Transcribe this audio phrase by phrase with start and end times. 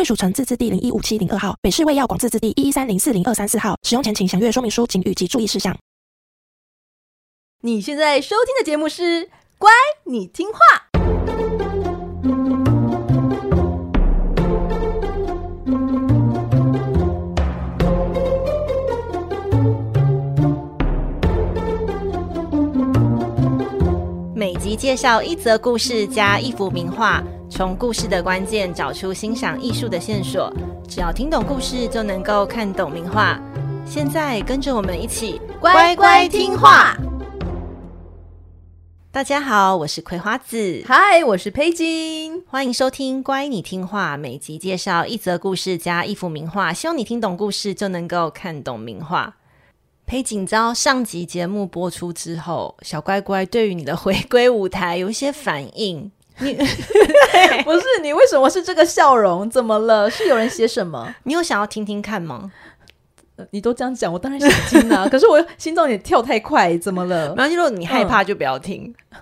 [0.00, 3.76] 卫署成字字第零一五七零二号，北市卫药广自治第一一三零四零二三四号。
[3.82, 5.76] 使用前请详阅说明书、请及注意事项。
[7.60, 9.02] 你现在收听的节目是
[9.58, 9.70] 《乖，
[10.04, 10.58] 你听话》。
[24.34, 27.22] 每集介绍一则故事加一幅名画。
[27.50, 30.50] 从故事的关键找出欣赏艺术的线索，
[30.88, 33.38] 只要听懂故事就能够看懂名画。
[33.84, 36.96] 现在跟着我们一起乖乖听话。
[39.10, 44.14] 大家好，我是葵花子，嗨，我是佩金，欢迎收听《乖，你听话》。
[44.18, 49.34] 每集介绍一则故事加一幅名画，希望你听懂故事就能够看懂名画。
[50.06, 56.12] 佩锦昭上集节目播出之后，小乖乖对于你的回归舞台有一些反应。
[56.38, 56.54] 你
[57.64, 59.48] 不是你为什么是这个笑容？
[59.50, 60.08] 怎么了？
[60.10, 61.14] 是有人写什么？
[61.24, 62.50] 你有想要听听看吗？
[63.36, 65.06] 呃、你都这样讲，我当然想听啊！
[65.10, 67.30] 可是我心脏也跳太快，怎么了？
[67.30, 68.94] 没关系，如果你害怕就不要听。
[69.12, 69.18] 嗯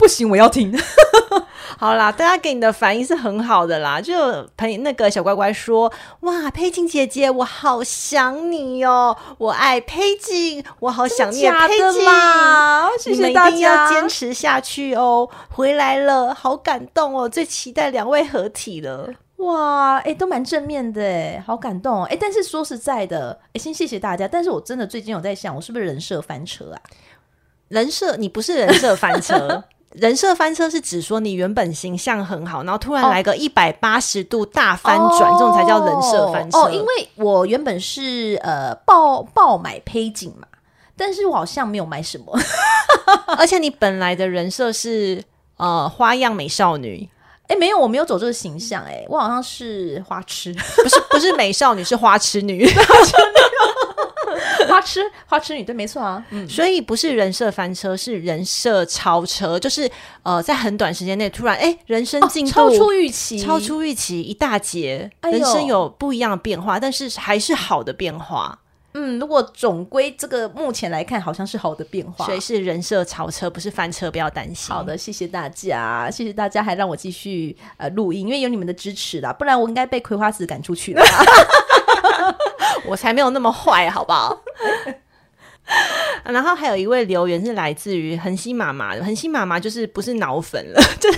[0.00, 0.74] 不行，我要听。
[1.78, 4.00] 好啦，大家给你的反应是很好的啦。
[4.00, 4.14] 就
[4.56, 15.28] 朋友那个小乖乖说：“哇，佩静姐姐，我好想你哦，我爱佩静，我好想念佩静啦。”谢谢大家，你们一定要坚持下去哦。
[15.50, 19.10] 回来了，好感动哦，最期待两位合体了。
[19.36, 22.06] 哇，哎，都蛮正面的，哎，好感动哦。
[22.10, 24.26] 哎，但是说实在的，哎，先谢谢大家。
[24.26, 26.80] 但是我真的最近有在想，我是不是人设翻车啊？
[27.68, 29.64] 人设，你不是人设翻车。
[29.92, 36.58] 人设翻车是指说你原本形象很好，然后突然来个一百八十度大翻转，哦、这种才叫人设翻车。
[36.58, 40.46] 哦，因为我原本是呃爆爆买佩景嘛，
[40.96, 42.38] 但是我好像没有买什么，
[43.36, 45.24] 而且你本来的人设是
[45.56, 47.08] 呃花样美少女，
[47.48, 52.64] 哎，没有，我没有走这个形象，哎，我好像是花痴，不是不是美少女，是花痴女。
[52.72, 53.12] 花痴
[54.68, 59.90] 花痴花痴女，对，没错啊，嗯，所以不是人设翻车，是人设超车，就是
[60.22, 68.58] 呃，在很短时间内突然哎，人生进度、哦、超出预期，超出预期一大截，哎、人生有不一样的变化，但是还是好的变化。
[68.92, 74.74] 嗯，如果总归这个目前来看，好像是好的变化，所以是人设超车，不是翻车，不要担心。
[74.74, 81.02] 好的，谢谢大家，谢谢大家，还让我继续呃录音，因为有你们的支持啦，不然我应该被葵花籽赶出去了。
[82.86, 84.36] 我才没有那么坏，好不好？
[86.24, 91.10] 然后还有一位留言是来自于恒星妈妈，恒星妈妈就是不是脑粉了， 就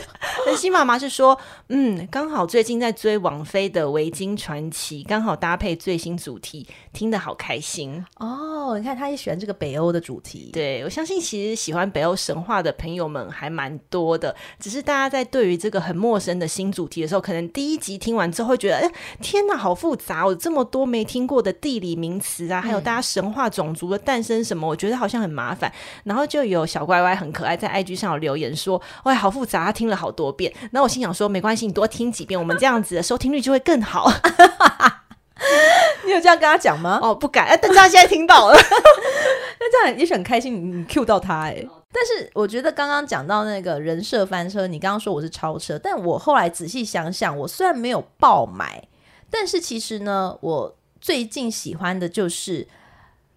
[0.45, 8.79] 恒星妈妈是说，嗯，刚好最近在追王菲的《维京传奇》，刚好搭配最新主题，听得好开心哦。
[8.79, 18.91] 你看，他也喜欢这个北欧的主题，对，我相信其实喜欢北欧神话的朋友们还蛮多的，只是大家在对于这个很陌生的新主题的时候，可能第一集听完之后会觉得，哎，
[19.21, 25.73] 天哪，好复杂哦，这么多没听过的地理名词啊，还有大家神话种族的诞生什么，我觉得好像很麻烦。
[26.05, 34.11] 然后就有小乖乖很可爱，在 IG 上有留言说：“喂，好复杂，他听了好多遍。”然后我心想说：“没关系，你多听几遍，我们这样子的收听率就会更好。”
[36.05, 36.99] 你有这样跟他讲吗？
[37.03, 37.59] 哦，不敢。
[37.61, 38.55] 但是他现在听到了，
[39.61, 40.81] 那这样也是很开心。
[40.81, 48.87] 你 cue 到他哎，但是我觉得刚刚讲到那个人设翻车，你刚刚说我是超车，但我后来仔细想想，我虽然没有爆买，
[49.31, 52.67] 但是其实呢，我最近喜欢的就是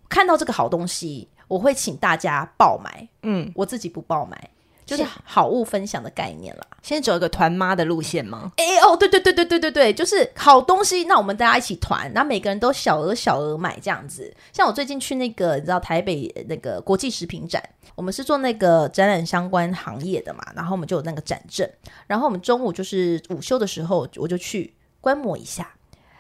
[0.10, 1.30] 看到这个好东西。
[1.48, 4.50] 我会请大家爆买，嗯，我自己不爆买，
[4.84, 6.66] 就是好物分享的概念啦。
[6.82, 8.52] 先走一个团妈的路线吗？
[8.58, 14.36] 哎、欸、哦，对对对对对对对，就是好东西，那我们大家一起团，那每个人都小额小额买这样子。
[14.52, 17.64] 像我最近去那个，你知道台北那个国际食品展，
[17.94, 21.70] 我们是做那个展览相关行业的嘛，然后我们就有那个展证，
[22.08, 25.76] 然后我们中午就是午休的时候，我就去观摩一下，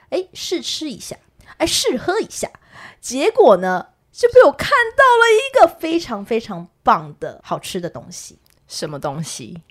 [0.10, 1.16] 哎，试吃一下，
[1.58, 2.48] 哎，试喝一下，
[3.00, 3.88] 结果呢？
[4.12, 9.62] 就被我看到了一个非常非常棒的好吃的东西，什么东西？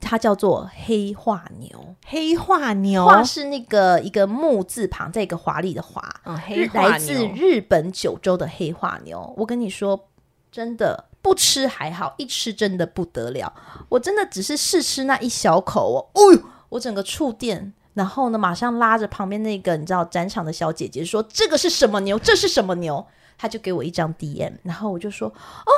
[0.00, 1.96] 它叫做黑化牛。
[2.06, 6.00] 黑化牛，化是那个一个木字旁，再一个华丽的华。
[6.26, 6.90] 嗯，黑化牛。
[6.90, 9.34] 来自日本九州的黑化牛。
[9.36, 10.08] 我跟你说，
[10.52, 13.52] 真的不吃还好，一吃真的不得了。
[13.88, 17.72] 我真的只是试吃那一小口哦，哦呦，我整个触电。
[17.96, 22.18] 然后呢，马上拉着旁边那个你知道展场的小姐姐说：“这个是什么牛？
[22.18, 23.06] 这是什么牛？”
[23.38, 25.28] 他就给我一张 DM，然后我就说
[25.64, 25.72] ：“哦，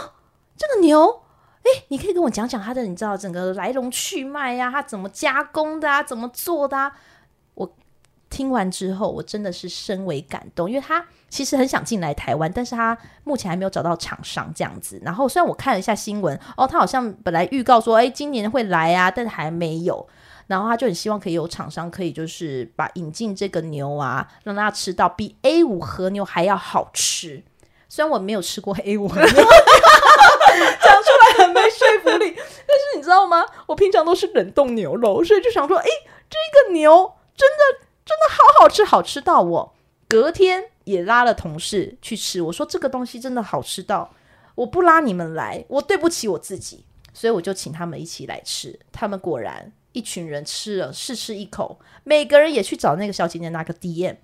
[0.57, 1.23] 这个牛，
[1.63, 6.93] 哎，你可以跟我讲讲它的你知道整个来龙去脉呀、它怎么加工的啊，怎么做的啊？”
[7.55, 7.77] 我
[8.29, 15.01] 听完之后，我真的是深为感动，因为他其实很想进来台湾，但是他目前还没有找到厂商这样子。
[15.05, 20.09] 然后虽然我看了一下新闻，哦，他好像本来预告说，哎，今年会来啊，但是还没有。
[20.49, 27.45] 然后他就很希望可以有厂商可以就是把引进这个牛啊，让大家吃到比 A 五和牛还要好吃。
[27.89, 33.45] 虽然我没有吃过 A 五和牛， 讲出来很没说服力，但是你知道吗？
[33.67, 35.87] 我平常都是冷冻牛肉，所以就想说，哎，
[36.29, 39.75] 这个牛真的真的好好吃，好吃到我
[40.09, 42.41] 隔天也拉了同事去吃。
[42.43, 44.11] 我说这个东西真的好吃到
[44.55, 48.79] 我不拉你们来，我对不起我自己，所以我就请他们一起来吃。
[48.91, 49.73] 他们果然。
[49.93, 54.17] 一群人吃了试吃一口，每个人也去找那个小姐姐拿个 DM，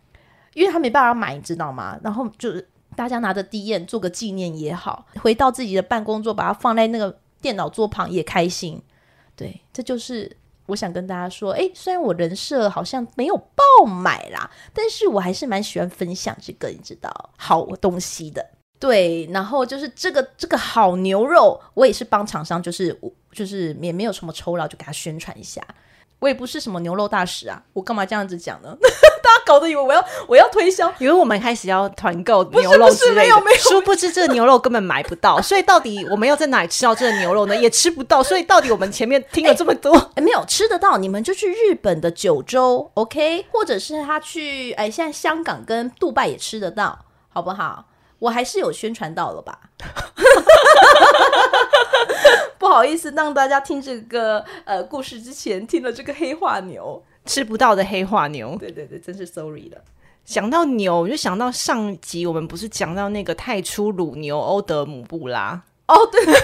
[0.54, 1.98] 因为她没办法买，你知道吗？
[2.02, 8.80] 然后就是大家拿着 DM 做个纪念也好，回到自己的办公桌，把它放在那个电脑桌旁也开心。
[9.36, 11.52] 对，这就是我想跟大家说。
[11.52, 18.48] 诶，虽然我人设好像没有爆买啦，但是我还是蛮喜欢分享这个你知道好东西的。
[18.84, 22.94] 对，然后就是这个这个好牛肉，我也是帮厂商，就是
[23.32, 25.62] 就是也没有什么酬劳，就给他宣传一下。
[26.18, 28.76] 我也不是什么牛肉大使啊，我干嘛这样子讲呢？
[29.24, 37.56] 大家搞得以为我要我要推销，以为我们开始要团购牛肉之类的，不是不是没有没有，殊不知这个牛肉根本买不到，所以到底我们要在哪里吃到这个牛肉呢？
[37.56, 46.98] 也吃不到，所以到底我们前面听了这么多，哎，没有吃得到，你们就去日本的九州，OK，或者是他去哎，现在香港跟杜拜也吃得到，
[47.30, 47.86] 好不好？
[48.24, 49.60] 我还是有宣传到了吧？
[52.58, 58.56] 不好意思，让大家听这个呃故事之前听了这个黑化牛吃不到的黑化牛。
[58.58, 59.76] 对对对，真是 sorry 了。
[60.24, 65.60] 想到牛，我就想到上集我们不是讲到那个太初乳牛欧德姆布拉。
[65.86, 66.40] 哦，对，对，对，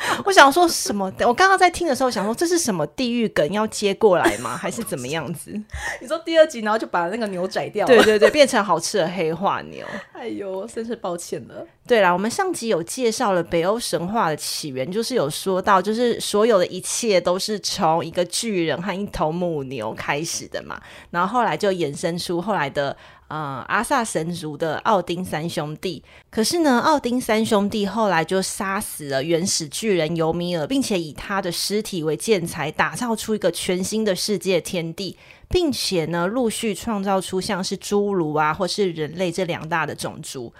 [0.24, 1.12] 我想说什么？
[1.20, 4.56] 我刚刚在听的时候想说，这是什么地狱梗要接过来吗？
[4.58, 5.52] 还是怎么样子？
[6.00, 9.86] 你说第二集，然后就把那个牛宰掉了，对对对，变成好吃的黑化牛。
[10.12, 11.66] 哎呦，真是抱歉了。
[11.88, 20.78] 对啦，我们上集有介绍了北欧神话的起源，就是有说到，就是所有的一切都是从一个巨人和一头母牛开始的嘛，
[21.10, 22.94] 然后后来就衍生出后来的。
[23.28, 35.14] 呃，阿萨神族的奥丁三兄弟，可是呢，奥丁三兄弟后来就杀死了原始巨人尤米尔，并且以他的尸体为建材，打造出一个全新的世界天地，
[35.50, 40.50] 并且呢，陆续创造出像是侏儒啊，或是人类这两大的种族。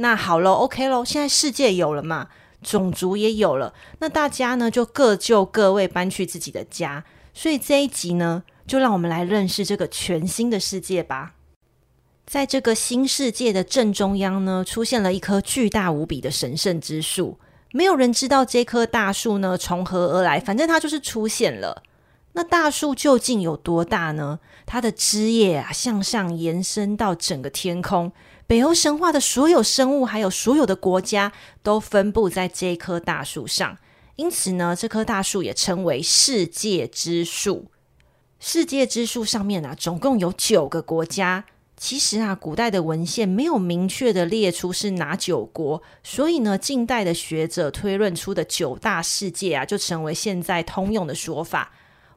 [0.00, 2.28] 那好了，OK 喽，现在世界有了嘛，
[2.62, 7.04] 种族也有了，那大家呢就各就各位，搬去自己的家。
[7.34, 11.34] 所以这一集呢，就让我们来认识这个全新的世界吧。
[12.26, 17.38] 在这个新世界的正中央呢，出现了一棵巨大无比的神圣之树。
[17.72, 21.82] 没有人知道这棵大树呢从何而来，反正它就是出现了。
[22.34, 24.38] 那大树究竟有多大呢？
[24.64, 28.12] 它的枝叶啊向上延伸到整个天空。
[28.48, 33.76] 北欧神话的所有生物，还有所有的国家，都分布在这棵大树上。
[34.16, 37.70] 因此呢，这棵大树也称为世界之树。
[38.40, 41.44] 世界之树上面啊，总共有九个国家。
[41.76, 51.70] 其实啊，古代的文献没有明确的列出是哪九国，所以呢，近代的学者推论出的九大世界啊，就成为现在通用的说法。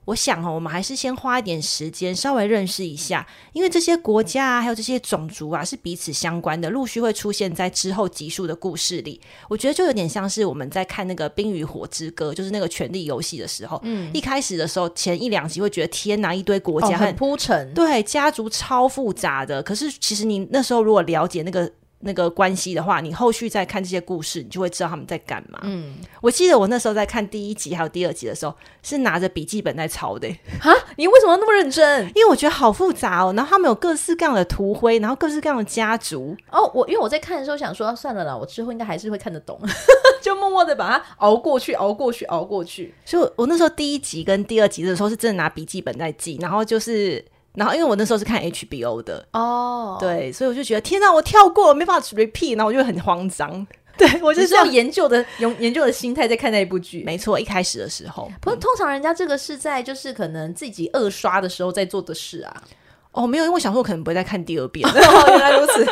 [0.06, 9.22] 我想哦，我们还是先花一点时间稍微认识一下，因为这些国家啊，还有这些种族啊，是彼此相关的，陆续会出现在之后集数的故事里。
[9.48, 19.62] 我觉得就有点像是我们在看那个《冰与火之歌》，就是那个权力游戏的时候，嗯，一开始的时候前一两集会觉得天哪，一堆国家很，哦，很铺陈，对，家族超复杂的。
[19.62, 21.72] 可是其实你那时候如果了解那个。
[22.02, 25.60] 那个关系的话，你后续再看这些故事，你就会知道他们在干嘛。
[25.64, 28.54] 嗯，我记得我那时候在看第一集还有第二集的时候，
[28.84, 30.28] 是拿着笔记本在抄的。
[30.60, 32.06] 哈，你为什么那么认真？
[32.16, 33.34] 因为我觉得好复杂哦。
[33.36, 36.36] 然后他们有各式各样的图徽，然后各式各样的家族。
[36.52, 39.60] 哦，我因为我在看的时候想说，算了啦，我之后应该还是会看得懂，
[40.22, 42.94] 就默默的把它熬过去，熬过去，熬过去。
[43.06, 47.24] 所以我，我那时候第一集跟第二集的时候，是真的拿笔记本在记，然后就是。
[47.54, 53.66] 然后，因为我那时候是看 HBO 的哦，对，所以我就觉得天哪，我跳过了，没办法 repeat，然后我就很慌张。
[53.98, 57.04] 对，我就是用研究的用研究的心态在看那一部剧。
[57.04, 62.64] 没错，一开始的时候，不过通常人家这个是在就是可能自己二刷的时候在做的事啊。
[63.12, 64.88] 哦，没有，因为我想说我可能不会再看第二遍。
[64.90, 65.86] 哦，原来如此。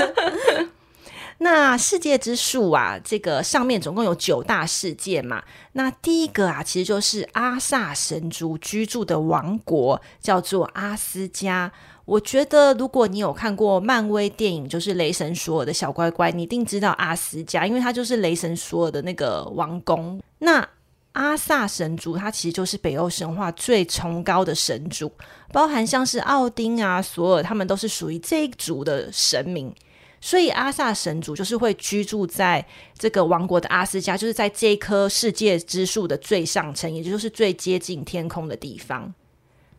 [1.41, 5.41] 那世界之树啊，这个上面总共有九大世界嘛。
[5.71, 11.71] 那第一个啊，其实就是阿萨神族居住的王国，叫做阿斯加。
[12.03, 20.21] 我觉得，如果你有看过漫威电影，就是雷神索尔的小乖乖，你一定知道阿斯加，因为他就是雷神索尔的那个王宫。
[20.39, 20.67] 那
[21.13, 25.11] 阿萨神族，它其实就是北欧神话最崇高的神族，
[25.53, 29.73] 包含像是奥丁啊、索尔，他们都是属于这一族的神明。
[30.21, 32.65] 所以阿萨神族就是会居住在
[32.97, 39.13] 这个王国的阿斯加，就是在这棵世界之树的最上层，也就是最接近天空的地方。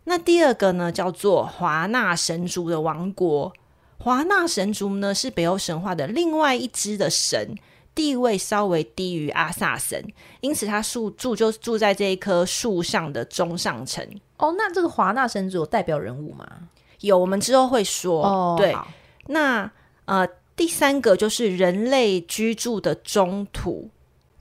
[0.05, 3.53] 那第二个呢，叫做华纳神族的王国。
[3.99, 7.55] 华纳神族呢，是北欧神话的另外一支的神，
[7.95, 10.03] 地位稍微低于阿萨神，
[10.41, 14.03] 因此他住住就住在这一棵树上的中上层。
[14.39, 16.49] 哦，那这个华纳神族有代表人物吗？
[17.01, 18.25] 有，我们之后会说。
[18.25, 18.75] 哦，对。
[19.27, 19.71] 那
[20.11, 23.91] 呃，第三个就是人类居住的中土。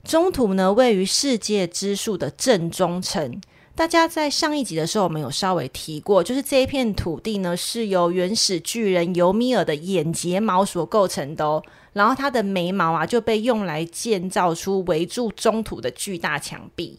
[0.02, 3.40] 中土呢，位于世界之树的正中层。
[3.76, 11.62] 大家在上一集的时候，我们有稍微提过，就是这一片土地呢，是由原始巨人尤米尔的眼睫毛所构成的哦。
[11.92, 16.98] 然后他的眉毛啊，就被用来建造出围住中土的巨大墙壁。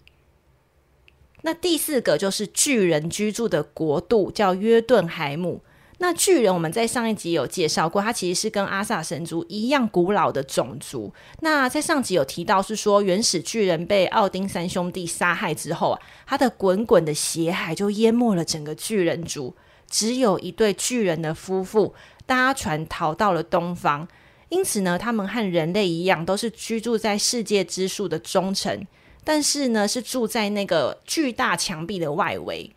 [1.42, 5.62] 那第四个就是巨人居住的国度，叫约顿海姆。
[6.02, 11.14] 那巨人，我们在上一集有介绍过，他其实是跟阿萨神族一样古老的种族。
[11.42, 19.56] 那在上集有提到，是说原始巨人被奥丁三兄弟杀害之后啊，他的滚滚的血海就淹没了整个巨人族，
[19.92, 21.94] 只有一对巨人的夫妇
[22.26, 24.08] 搭船逃到了东方。
[24.50, 28.88] 因此呢，他们和人类一样，都是居住在世界之树的中层，
[29.24, 32.72] 但是呢，是住在那个巨大墙壁的外围。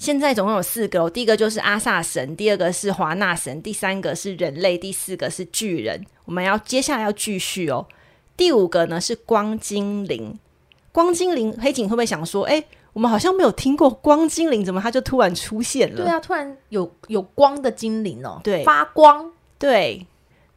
[0.00, 6.02] 现在总共有四个，第一个就是阿萨神，第二个是华纳神，第三个是人类，第四个是巨人。
[6.24, 7.86] 我们要接下来要继续哦。
[8.34, 10.38] 第五个呢是光精灵，
[10.90, 12.64] 光精灵，黑警会不会想说，哎，
[12.94, 15.96] 我们好像没有听过光精灵，怎么它就突然出现了？
[15.96, 20.06] 对啊，突然有有光的精灵哦，对，发光，对。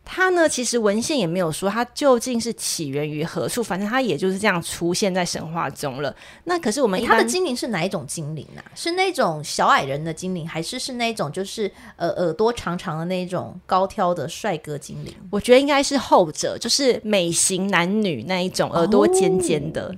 [0.06, 6.14] 它呢，其实文献也没有说它究竟是起源于何处，反正它也就是这样出现在神话中了。
[6.44, 8.60] 那可是我们一般，它的精灵是哪一种精灵啊？
[8.76, 15.14] 是那种小矮人的精灵，还是是那种就是呃耳朵长长的那种高挑的帅哥精灵？
[15.32, 19.86] 我觉得应该是后者，就是美型男女那一种，耳朵尖尖的。
[19.86, 19.96] 哦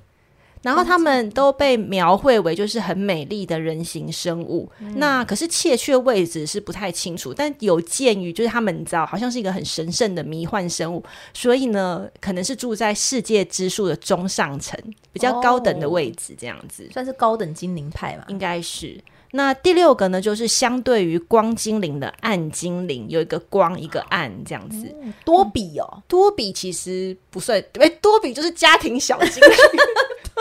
[0.66, 11.04] 然后他们都被描绘为就是很美丽的人形生物，嗯、那可是确切位置是不太清楚，但有鉴于就是他们你知道好像是一个很神圣的迷幻生物，
[11.36, 14.76] 所以呢可能是住在世界之树的中上层
[15.14, 18.26] 比较高等的位置，这样子、哦、算是高等精灵派吧？
[18.30, 19.00] 应该是。
[19.36, 24.88] 那第六个呢，就是相对于光精灵的暗精灵，有一个光一个暗这样子。
[25.02, 29.52] 嗯、多比哦，多比其实不算，哎，多比就是家庭小精灵。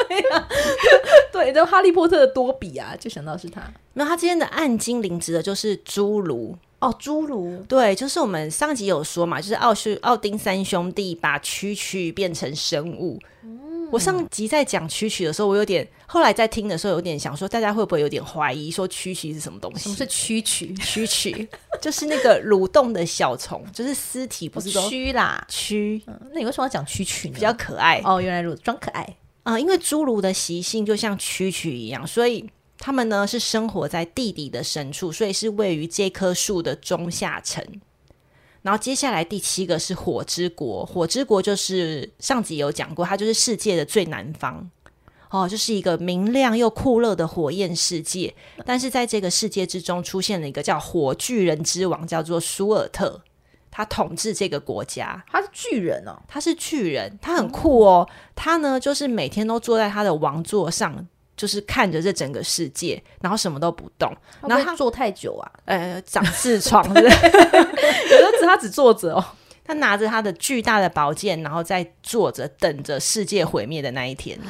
[0.09, 0.49] 对呀、啊，
[1.33, 3.61] 对，就哈利波特的多比啊，就想到是他。
[3.95, 7.65] 那他今天的暗精灵指的就是侏儒哦，侏儒。
[7.69, 13.19] 对，就是我们上集有说嘛，就是奥是奥丁三兄弟把蛐蛐变成生物。
[13.43, 13.59] 嗯、
[13.95, 19.85] 我上集在讲蛐蛐的时候，我有点后来在听的时候有点想说，大家会不会有点怀疑说蛐蛐是什么东西？
[19.85, 20.77] 什么是蛐蛐？
[20.81, 21.49] 蛐蛐
[21.81, 26.21] 就是那个蠕动的小虫，就是尸体不是都蛆啦蛆、嗯。
[26.33, 27.35] 那你为什么要讲蛐蛐呢？
[27.35, 29.03] 比较可爱哦，原来如此，装可爱。
[29.45, 37.65] 啊、呃，因为侏儒的习性就像蛐蛐一样，所以他们呢是生活在地底的深处，所以是位于这棵树的中下层。
[38.65, 44.71] 然后接下来第七个是火之国，火之国就是上集有讲过，它就是世界的最南方
[45.29, 48.35] 哦，就是一个明亮又酷热的火焰世界。
[48.65, 53.21] 但是在这个世界之中，出现了一个叫火巨人之王，叫做舒尔特。
[53.71, 58.09] 他统治这个国家，他是巨人哦，他是巨人，他很酷哦。
[58.35, 64.11] 他呢，就是每天都坐在他的王座上，就是看着这整个世界，然后什么都不动。
[64.43, 67.09] 然后他坐太久啊，呃，长痔疮， 有的
[68.39, 69.25] 只他只坐着哦，
[69.65, 74.39] 他拿着他的巨大的宝剑，然后在坐着等着世界毁灭的那一天。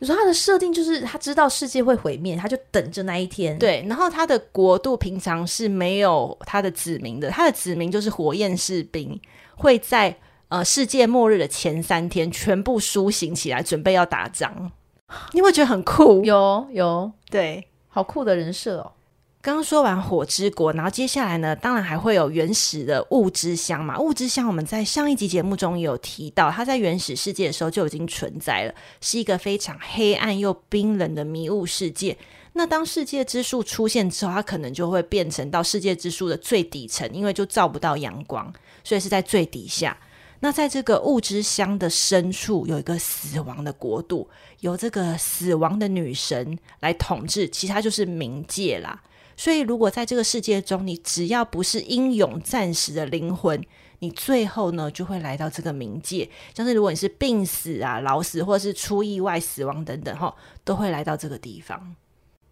[0.00, 3.58] 你说他的设定就是他知道世界会毁灭，他就等着那一天。
[3.58, 9.20] 对，然后他的国度平常是没有他的子民的，他的子民就是火焰士兵，
[9.56, 10.16] 会在
[10.50, 14.70] 呃世界末日的前三天全部苏醒起来，准备要打仗。
[15.32, 16.22] 你会觉得很酷？
[16.24, 18.92] 有有，对，好酷的人设哦。
[19.40, 23.98] 刚刚说完火之国，然后接下来呢，当然还会有原始的雾之乡嘛。
[23.98, 32.18] 雾之乡我们在上一集节目中有提到，它在原始世界的时候就已经存在了，是一个非常黑暗又冰冷的迷雾世界。
[32.54, 39.96] 那当世界之树出现之后，它可能就会变成到世界之树的最底层，因为就照不到阳光，所以是在最底下。
[40.40, 44.28] 那在这个物之乡的深处，有一个死亡的国度，
[44.60, 49.02] 由这个死亡的女神来统治，其他就是冥界啦。
[49.36, 53.64] 所以，如果在这个世界中，你只要不是英勇战士的灵魂，
[54.00, 56.28] 你最后呢就会来到这个冥界。
[56.54, 60.34] 像是如果你是病死啊、老死，或者是出意外死亡等等，哈，
[60.64, 61.94] 都会来到这个地方。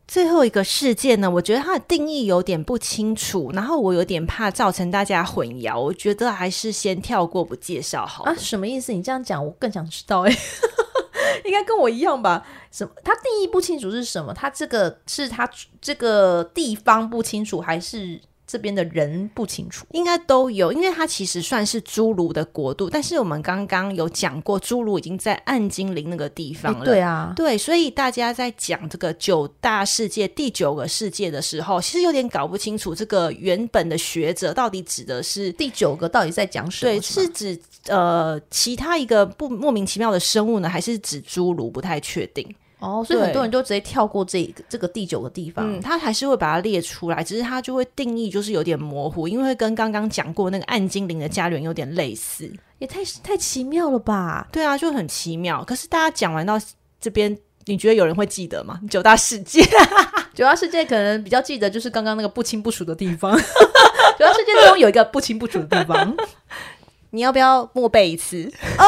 [0.06, 8.22] 最后一个世界呢，我觉得它的定义有点不清楚，然后我有点怕造成大家混淆，我觉得还是先跳过不介绍好。
[8.22, 8.92] 啊，什么意思？
[8.92, 10.32] 你这样讲，我更想知道哎。
[11.44, 12.46] 应该跟我一样吧？
[12.70, 12.92] 什么？
[13.04, 14.32] 他定义不清楚是什么？
[14.34, 15.48] 他这个是他
[15.80, 18.20] 这个地方不清楚，还是？
[18.46, 22.88] 这边的人不清楚，应该都有，因为它其实算是侏儒的国度。
[22.88, 26.84] 但是我们刚刚有讲过，侏儒已经在暗精灵那个地方了。
[26.84, 36.92] 对啊，对，所以大家在讲这个九大世界第九个世界的时候，其实有点搞不清楚这个原本的学者到底指的是第九个到底在讲什么？
[36.92, 41.70] 对，是指呃其他一个不莫名其妙的生物呢，还是指侏儒？
[41.70, 42.54] 不太确定。
[42.86, 45.76] 哦，所以很多人都直接跳过这个这个第九个地方。
[45.76, 54.46] 嗯，他还是会把它列出来，只是他就会定义就是有点模糊，因为跟刚刚讲过那个暗精灵的家园有点类似，也太太奇妙了吧？
[54.52, 55.64] 对啊，就很奇妙。
[55.64, 56.60] 可是大家讲完到
[57.00, 58.80] 这边，你觉得有人会记得吗？
[58.88, 59.62] 九大世界，
[60.32, 63.36] 九大世界可能比较记得就是刚刚那个不清不楚的地方。
[64.18, 66.16] 九大世界中有一个不清不楚的地方，
[67.10, 68.50] 你要不要默背一次？
[68.78, 68.84] 哦，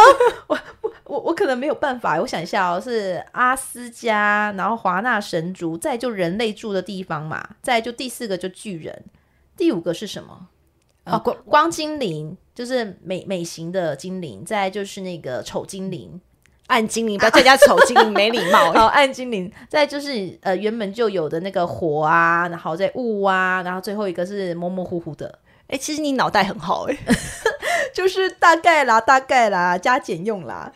[0.47, 0.59] 我。
[1.29, 9.05] 我我可能没有办法，我想一下哦，是阿斯加，然后华纳神族，再就人类住的地方嘛，再就第四个就巨人，
[9.55, 10.49] 第五个是什么？
[11.05, 16.19] 哦，哦，光光精灵，就是美美型的精灵，再就是那个丑精灵，
[16.69, 18.73] 暗精灵，不要再加丑精灵，没礼貌。
[18.73, 25.39] 好， 暗精灵，再就是呃原本就有的那个火啊，然后再雾啊，然后最后一个是模模糊糊的。
[25.67, 26.97] 哎，其实你脑袋很好哎。
[27.93, 30.73] 就是大概啦，大概啦，加减用啦。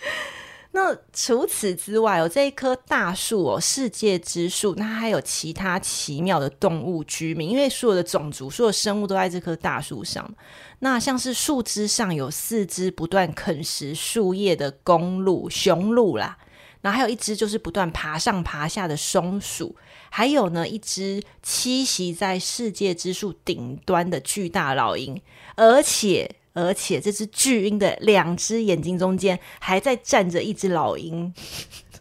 [0.75, 10.35] 那除此之外，有这一棵大树哦，世界之树，那还有其他奇妙的动物居民，因为所有的种族、所有生物都在这棵大树上。
[10.79, 16.39] 那像是树枝上有四只不断啃食树叶的公鹿、雄鹿啦，
[16.81, 19.77] 然后还有一只就是不断爬上爬下的松鼠，
[20.09, 25.21] 还有呢一只栖息在世界之树顶端的巨大老鹰，
[25.55, 26.37] 而且。
[26.53, 31.33] 而且这只巨鹰的两只眼睛中间还在站着一只老鹰，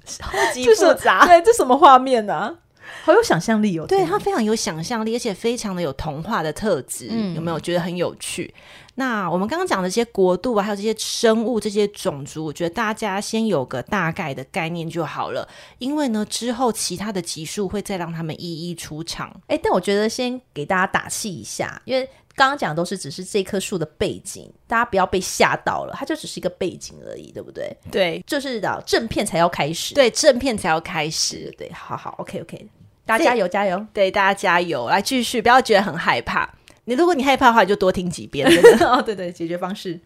[0.05, 1.25] 超级复杂。
[1.25, 2.55] 对，这什么画面呢、啊？
[3.03, 3.85] 好有想象力哦！
[3.87, 7.07] 对，它非常有想象力，而且非常的有童话的特质。
[7.09, 8.53] 嗯，有没有觉得很有趣？
[8.95, 15.47] 那我们刚刚讲的这些国度啊，还有这些生物、这些种族，我觉得大家先有个大概的概念就好了。
[15.77, 19.35] 因为呢，之后其他的集数会再让他们一一出场。
[19.47, 22.07] 哎，但我觉得先给大家打气一下，因为。
[22.33, 27.75] 刚刚讲的都是只是这棵树的背景，大家不要被吓到了，它就只是一个背景而已，对不对？
[27.91, 32.67] 对，就是的，正片才要开始，对，正片才要开始，对，好好，OK OK，
[33.05, 36.49] 大家加油加油，对，大家加油，来继续，不要觉得很害怕。
[36.91, 38.45] 你如果你害怕的话，你就多听几遍。
[38.83, 39.97] 哦，对对，解决方式，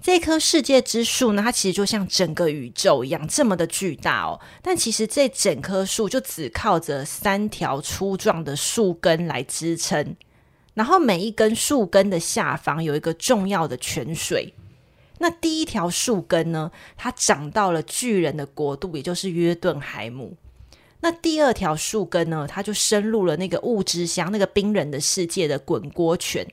[0.00, 10.14] 这棵世界之树呢，它其实就像整个宇宙一样这么的巨大哦，但其实这整棵树就只靠着三条粗壮的树根来支撑。
[10.74, 14.54] 然后每一根树根的下方有一个重要的泉水。
[15.18, 20.36] 那第一条树根呢，它长到了巨人的国度，也就是约顿海姆。
[21.04, 26.46] 那第二条树根呢，它就深入了那个物之乡，那个冰冷的世界的滚锅泉。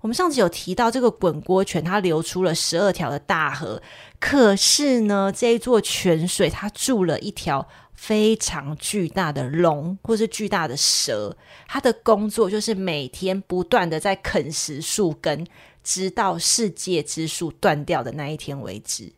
[0.00, 3.82] 我们上次有提到这个滚锅泉，它流出了十二条的大河。
[4.18, 7.68] 可是呢，这一座泉水它住了一条。
[7.92, 11.36] 非常巨大的龙，或是巨大的蛇，
[11.68, 15.46] 它的工作就是每天不断的在啃食树根，
[15.84, 19.12] 直到世界之树断掉的那一天为止。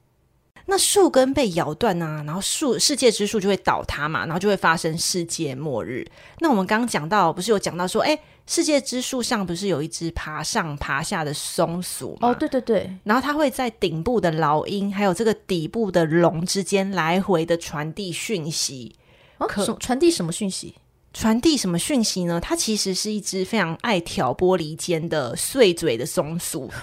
[0.67, 6.07] 那树根被咬断啊，然后树世界之树就会倒塌嘛，然后就会发生世界末日。
[6.39, 8.19] 那我们刚刚讲到，不是有讲到说，哎。
[8.45, 12.31] 世界之树上不是有一只爬上爬下的松鼠吗？
[12.31, 18.97] 哦，对对对，然后它会在顶部的老鹰还有这个底部的龙之间来回的传递讯息。
[19.39, 20.75] 哦，可传递什么讯息？
[21.13, 22.41] 传递什么讯息呢？
[22.41, 26.69] 它其实是一只非常爱挑拨离间的碎嘴的松鼠。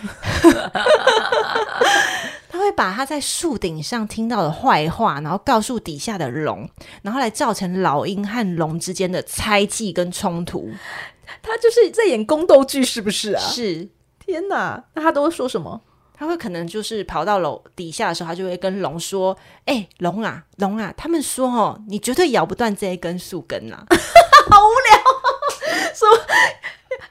[2.60, 6.70] 它会把他在树顶上听到的坏话，然后告诉底下的龙，
[7.02, 10.70] 然后来造成老鹰和龙之间的猜忌跟冲突。
[11.42, 13.40] 他就是在演宫斗剧，是不是啊？
[13.40, 13.88] 是，
[14.20, 14.84] 天哪！
[14.94, 15.80] 那他都会说什么？
[16.14, 23.88] 他会可能就是跑到楼底下的时候，他就会跟龙说：“哎、欸，龙啊，龙啊，他们说哦，你绝对咬不断这一根树根呐、啊！”
[24.52, 25.00] 好无聊，
[25.96, 26.10] 说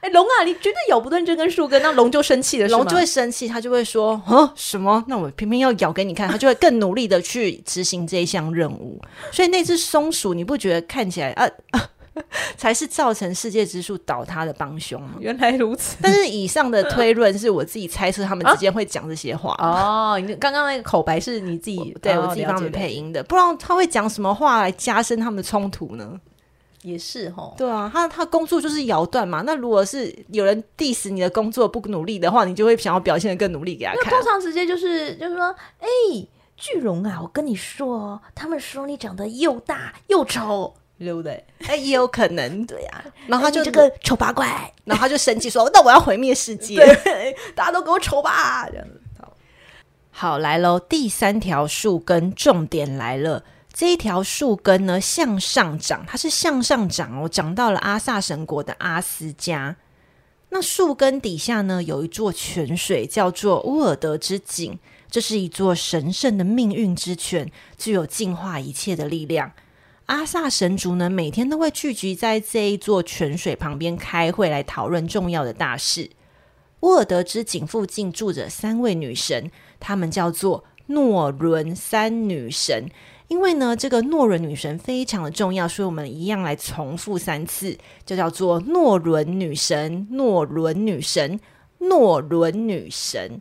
[0.01, 5.03] 哎，龙啊，你绝对咬不断这根树根，那龙就生气了，龙就会生气，他就会说：“哦，什么？
[5.07, 9.01] 那我偏偏要咬给你看。”他就会更努力的去执行这一项任务。
[9.31, 11.89] 所以那只松鼠，你不觉得看起来啊，啊，
[12.55, 15.15] 才是造成世界之树倒塌的帮凶吗？
[15.19, 15.97] 原来如此。
[16.01, 19.53] 但是以上的推论是我自己猜测，他们之间会讲这些话。
[19.55, 26.17] 啊、哦，你刚刚那个口白是你自己我对、哦、我自己帮他们配音的，不知道他会讲什么话来加深他们的冲突呢？
[26.83, 29.43] 也是哦，对啊，他他工作就是咬断嘛。
[29.45, 34.13] 那如果是有人 diss 你的工作不努力的话，你就会想要表现的更努力给他看。
[34.13, 41.45] 通常直接就是就是说，哎、欸，巨龙啊，我跟你说，他们说你长得又大又丑，对不对？
[41.67, 43.03] 哎，也有可能，对啊。
[43.27, 46.77] 然后他就这个丑八怪，然后他就生气说：“那我要毁灭世界，
[47.53, 49.01] 大家都给我丑吧！”这样子。
[49.19, 49.33] 好，
[50.11, 53.43] 好来喽，第三条树根重点来了。
[53.79, 59.77] 这一条树根呢，向上长，它是向上长哦，长到了阿萨神国的阿斯加。
[60.49, 64.77] 那树根底下呢，有一座泉水，叫做乌尔德之井，
[65.09, 69.53] 这是一座神圣的命运之泉，具有净化一切的力量。
[70.07, 76.09] 阿萨神族呢，每天都会聚集在这一座泉水旁边开会，来讨论重要的大事。
[76.81, 82.89] 乌尔德之井附近住着三位女神，她们叫做诺伦三女神。
[83.29, 91.39] 因为呢，这个诺伦女神非常的重要，所以我们一样来重复三次，就叫做诺伦女神、诺伦女神、
[91.77, 93.39] 诺伦女神。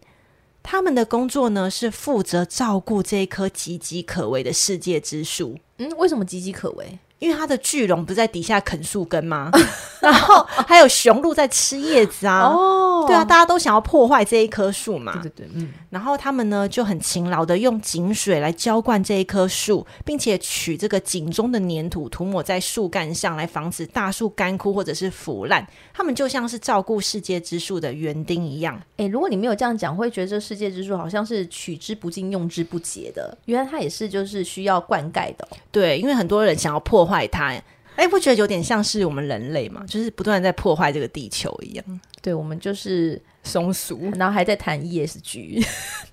[0.63, 5.57] 他们的工作呢，是负责照顾这一棵岌岌可危的世界之树。
[5.79, 6.99] 嗯，为什么岌岌可危？
[7.19, 9.51] 因为它的巨龙不是在底下啃树根吗？
[10.01, 12.43] 然后还有雄鹿在吃叶子啊！
[12.43, 15.13] 哦，对啊，大家都想要破坏这一棵树嘛。
[15.15, 15.73] 对对对，嗯。
[15.91, 25.67] 然后他们呢就很勤劳的用井水来浇灌这一棵树，并且取这个井中的粘土涂抹在树干上来防止大树干枯或者是腐烂。
[25.93, 28.81] 他们就像是照顾世界之树的园丁一样。
[28.99, 33.37] 哎，如果你没有这样讲，会觉得这世界之树好像是取之不尽、用之不竭的。
[33.47, 35.49] 原来它也是就是需要灌溉的。
[35.73, 37.55] 对，因为很多人想要破坏它。
[37.97, 39.83] 哎，不觉得有点像是我们人类吗？
[39.89, 42.01] 就是不断在破坏这个地球一样。
[42.23, 45.67] 对，我们就是松鼠，然后还在谈 ESG，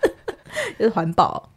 [0.80, 1.52] 就是环保。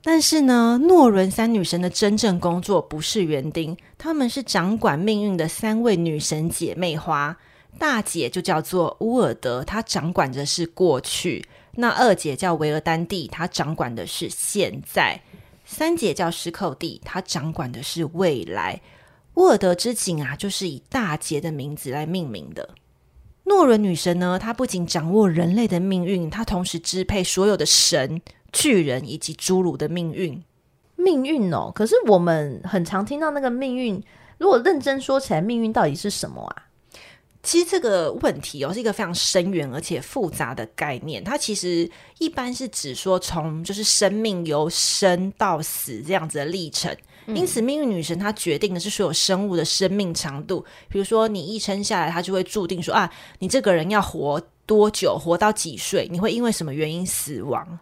[0.00, 7.36] 但是呢，诺伦三女神的真正工作不是园丁，她们是掌管命运的三位女神姐妹花。
[7.78, 15.20] 大姐就叫做乌尔德，她掌管的是过去；那二姐叫维尔丹蒂，她掌管的是现在；
[15.70, 18.80] 三姐叫石寇蒂，她掌管的是未来。
[19.34, 22.70] 沃尔德之井啊，就是以大姐的名字来命名的。
[23.44, 30.42] 诺伦女神呢，她不仅掌握人类的命运，她同时支配所有的神、巨人以及侏儒的命运。
[30.96, 34.02] 命运哦，可是我们很常听到那个命运。
[34.38, 36.67] 如果认真说起来，命运到底是什么啊？
[37.48, 41.24] 其实这个问题哦，是一个非常深远而且复杂的概念。
[41.24, 46.94] 它其实一般是指说，从就是生命由生到死这样子的历程。
[47.28, 50.62] 因此，命运女神她决定的是所有生物的生命长度。
[50.90, 57.78] 比如说，你一生下来，她就会注定说啊，你这个人要活多久，活到几岁，你会因为什么原因死亡。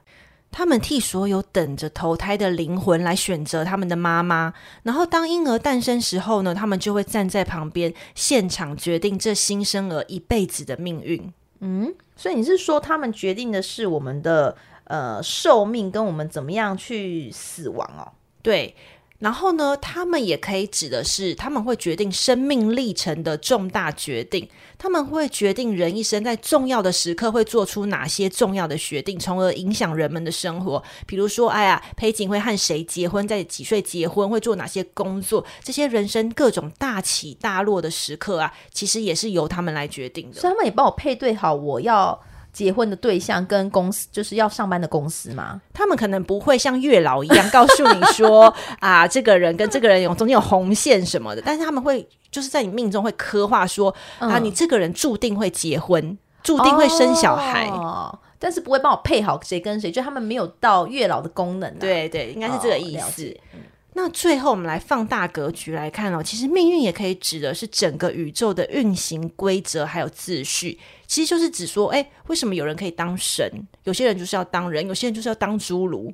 [0.57, 4.55] 他们替所有等着投胎的灵魂来选择他们的妈妈。
[4.85, 11.31] 然后，当婴儿诞生时候呢，他们就会站在旁边，现场决定这新生儿一辈子的命运。
[11.61, 18.09] 嗯，所以你是说，他们决定的是我们的呃寿命，跟我们怎么样去死亡哦？
[18.41, 18.75] 对。
[19.19, 30.83] 然后呢，他们也可以指的是，他们会决定生命历程的重大决定，他们会决定人一生在重要的时刻会做出哪些重要的决定，从而影响人们的生活。
[31.07, 40.41] 比如说，哎呀，裴景会和谁结婚，在几岁结婚，会做哪些工作，这些人生各种大起大落的时刻啊，其实也是由他们来决定的。
[40.41, 42.21] 所以他们也帮我配对好，我要。
[42.57, 45.61] 结婚的对象跟公司就是要上班的公司吗？
[45.75, 61.77] 他们可能不会像月老一样告诉你说 啊，这个人跟这个人有中间有红线什么的，但是他们会就是在你命中会刻画说、嗯、啊，你这个人注定会结婚，注定会生小孩，哦、但是不会帮我配好谁跟谁，就他们没有到月老的功能、啊。
[61.79, 63.29] 对对，应该是这个意思。
[63.53, 66.23] 哦那最后，我们来放大格局来看哦。
[66.23, 70.79] 其实命运也可以指的是整个宇宙的运行规则还有秩序。
[71.07, 73.51] 其实就是指说，哎，为什么有人可以当神，
[73.85, 76.13] 有些人就是要当人，有些人就是要当侏儒。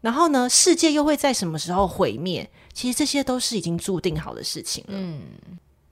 [0.00, 2.48] 然后呢，世界又会在什么时候毁灭？
[2.72, 4.94] 其实这些都是已经注定好的事情了。
[4.94, 5.20] 嗯。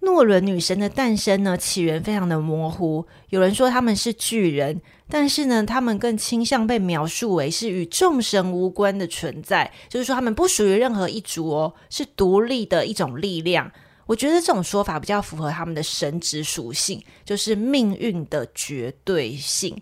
[0.01, 3.05] 诺伦女神的诞生呢，起源非常的模糊。
[3.31, 13.71] 有人说他们是巨人，但是呢，他们更倾向被描述为是与众神无关的存在，就是说他们不属于任何一族哦，是独立的一种力量。
[14.07, 19.77] 我觉得这种说法比较符合他们的神职属性，就是命运的绝对性。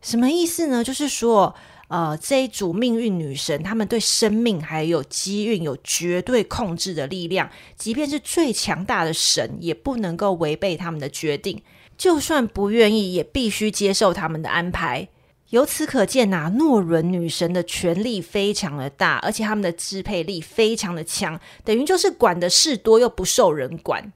[0.00, 0.84] 什么意思呢？
[0.84, 1.54] 就是说，
[1.88, 11.62] 呃，这一组命运女神，她们对生命还有机运有绝对控制的力量，即便是最强大的神，也不能够违背他们的决定。
[11.96, 15.08] 就算不愿意，也必须接受他们的安排。
[15.50, 24.12] 由此可见呐，诺伦女神的权力非常的大，而且他们的支配力非常的强，等于就是管的事多又不受人管。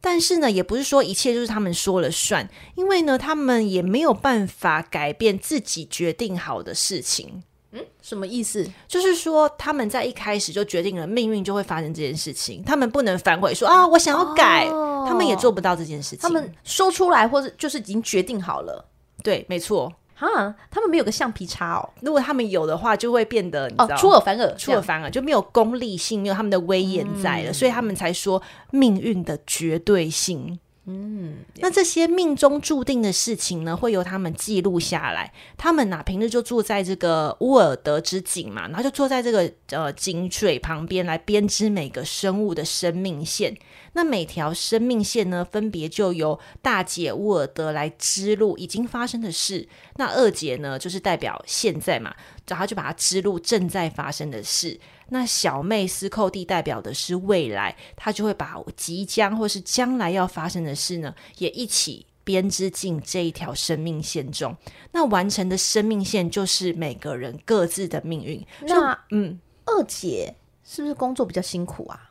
[0.00, 7.42] 但是呢，也不是说一切就是他们说了算，因为呢，他们也没有办法改变自己决定好的事情。
[7.72, 8.66] 嗯，什么意思？
[8.86, 16.20] 就是说他们在一开始就决定了命运就会发生这件事情，他们不能反悔说啊，我想要改，哦，他们也做不到这件事情。
[16.20, 18.88] 他们说出来，或者就是已经决定好了。
[19.22, 19.92] 对，没错。
[20.18, 21.88] 哈，他们没有个橡皮擦哦。
[22.00, 30.58] 如果他们有的话，就会变得你知道哦，出尔反尔，出尔反尔就没有功利性，没有他们的威严在了，嗯，所以他们才说命运的绝对性。
[30.90, 35.30] 嗯，那这些命中注定的事情呢，会由他们记录下来。
[35.56, 43.54] 他们呐，平日就住在这个乌尔德之井嘛，然后就坐在这个呃井水旁边来编织每个生物的生命线。
[43.98, 49.68] 那每条生命线呢，分别就由大姐乌尔德来织录已经发生的事。
[49.96, 52.14] 那二姐呢，就是代表现在嘛，
[52.46, 54.78] 然后就把它织录正在发生的事。
[55.08, 64.56] 那小妹斯寇蒂代表的是未来，她就会把即将或是将来要发生的事呢，也一起编织进这一条生命线中。
[64.92, 68.46] 那完成的生命线就是每个人各自的命运。
[68.60, 72.04] 那嗯，二姐是不是工作比较辛苦啊？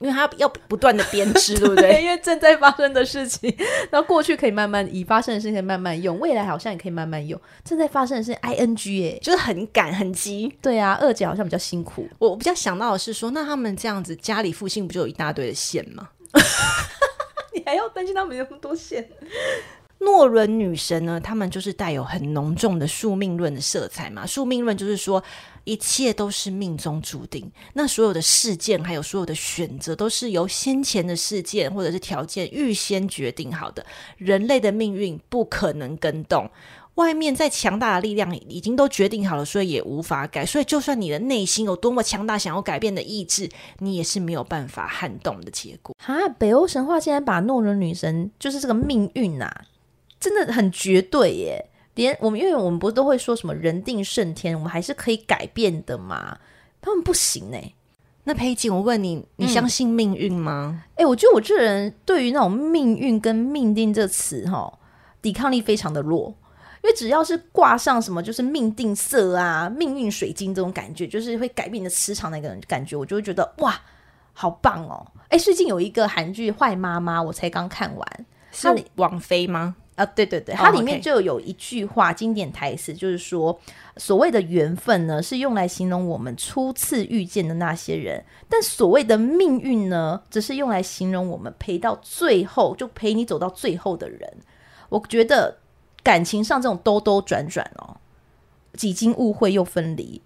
[0.00, 2.02] 因为他要不断的编织，对不 对？
[2.02, 3.54] 因为正在发生的事情，
[3.90, 7.38] 然后过去可以慢慢已发生的事情可以慢慢用，未来好像也可以慢慢用。
[7.62, 10.52] 正在发生的是 ing 哎，就是很赶很急。
[10.62, 12.08] 对啊，二姐好像比较辛苦。
[12.18, 16.08] 我比较想到的是说，那他们这样子家里附近不就有一大堆的线吗？
[17.52, 19.06] 你还要担心他们有那么多线？
[20.02, 21.20] 诺伦女神呢？
[21.20, 24.26] 他们就是带有很浓重的宿命论的色彩嘛。
[24.26, 25.22] 宿命论就是说，
[25.64, 27.50] 一切都是命中注定。
[27.74, 33.84] 那所有的事件，还有所有的选择，都是由先前的事件或者是条件预先决定好的。
[34.16, 36.50] 人类的命运不可能更动，
[36.94, 40.46] 外面再强大的力量已经都决定好了，所以也无法改。
[40.46, 43.46] 所以，就算你的内心有多么强大，想要改变的意志，
[43.80, 45.94] 你也是没有办法撼动的结果。
[46.02, 49.66] 哈，北欧神话竟然把诺伦女神就是这个命运、啊。
[50.20, 51.70] 真的很绝对耶！
[51.94, 56.38] 连我们，因为我们不是都会说什么人定胜天，我们还是可以改变的嘛。
[56.80, 57.58] 他们不行呢。
[58.24, 60.84] 那裴景，我问你，你相信命运吗？
[60.90, 64.78] 哎、嗯欸，我觉得我这人对于那种命运跟命定这词哈，
[65.22, 66.34] 抵抗力非常的弱。
[66.82, 73.78] 因为只要是挂上什么，就是命定色啊、命运水晶这种感觉，就是会改变你的磁场那个感觉，我就会觉得哇，
[74.32, 75.06] 好棒哦！
[75.28, 79.76] 哎、欸，最近有一个韩剧《坏妈妈》，我才刚看完，是王菲吗？
[80.00, 82.18] 啊，对对对，它里面就有一句话，oh, okay.
[82.18, 83.60] 经典台词，就是说，
[83.98, 94.38] 所谓的缘分呢，是用来形容我们初次遇见的那些人；但所谓的命运呢，只是用来形容我们陪到最后，就陪你走到最后的人。
[94.88, 95.58] 我觉得
[96.02, 97.98] 感情上这种兜兜转转哦，
[98.72, 100.22] 几经误会又分离，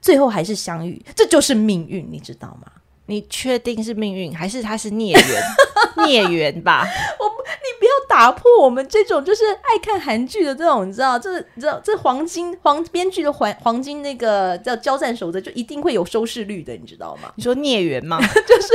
[0.00, 2.70] 最后还是相遇，这就是命运，你知道吗？
[3.06, 5.42] 你确定是命运，还是他是孽缘？
[6.06, 6.84] 孽缘吧。
[7.18, 17.32] 我，你不要打破我们这种就是爱看韩剧的这种，你知道，这你知道，这黄金黄编剧的黄黄金那个叫交战守则，就一定会有收视率的，你知道吗？
[17.36, 18.18] 你说孽缘吗？
[18.46, 18.68] 就是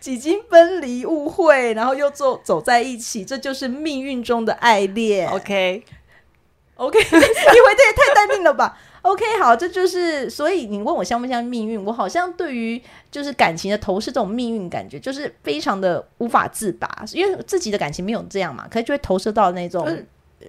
[0.00, 5.28] 几经分离、误会，然后又走走在一起，这就是命运中的爱恋。
[5.28, 8.78] OK，OK，你回的也太淡定了吧？
[9.06, 19.86] OK，好，这就是所以你问我像不相信命运，我好像对于就是感情的投射这种命运感觉，就是非常的无法自拔，因为自己的感情没有这样嘛，可是就会投射到那种。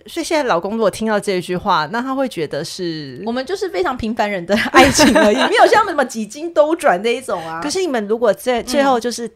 [0.08, 7.62] 所以现在老公如果听到这句话，那他会觉得是我们就是非常平凡人的 爱情而已，没有像什么几经兜转那一种啊。
[7.62, 9.30] 可是你们如果在最后就是。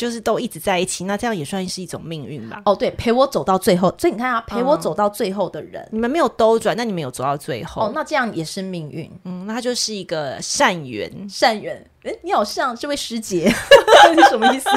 [0.00, 2.62] 嗯就是都一直在一起，那这样也算是一种命运吧？
[2.64, 11.84] 哦，对，陪我走到最后，所以你看啊，陪我走到最后的人，嗯、你们没有兜转，那你们有走到最后，哦，那这样也是命运，嗯，那他就是一个善缘，善缘。
[12.04, 13.52] 哎，你好像这位师姐，
[14.16, 14.70] 你什么意思？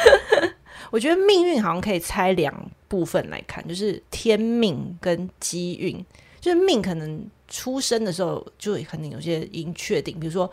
[0.90, 2.54] 我觉得命运好像可以拆两
[2.88, 6.02] 部分来看，就是天命跟机运，
[6.40, 7.28] 就是命可能。
[7.52, 10.48] 出生的时候就可能有些已经确定，比如说，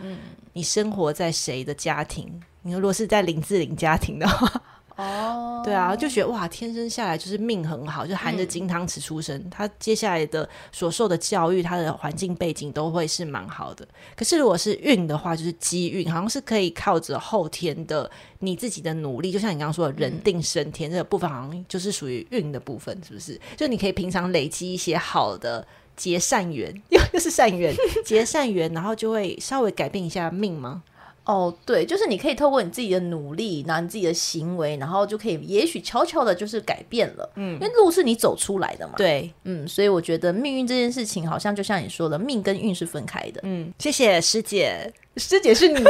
[0.53, 2.27] 你生活在谁的家庭？
[2.67, 4.61] 你如果是在林志玲家庭的话，
[4.97, 13.87] 哦， 对啊，就觉得哇，天生下来就是命很好，就含着金汤匙出生，嗯、他接下来的所受的教育，他的环境背景都会是蛮好的。
[14.17, 23.39] 可是如果是运的话，就是机运，好像是可以靠着后天的你自己的努力，就像你刚刚说的，人定胜天、嗯、这个部分，好像就是属于运的部分，是不是？
[23.55, 25.65] 就你可以平常累积一些好的。
[25.97, 27.73] 结善缘，又 又是善缘，
[28.05, 30.83] 结善缘，然后就会稍微改变一下命吗？
[31.27, 37.29] 哦，对，就是你可以透过你自己的努力，然后你自己的行为，然后就可以，也许悄悄的，就是改变了。
[37.35, 38.93] 嗯，因为路是你走出来的嘛。
[38.95, 43.41] 对，嗯，所以我觉得命运这件事情，好像就像你说的，命跟运是分开的。
[43.43, 45.83] 嗯，谢谢师姐，师姐是你。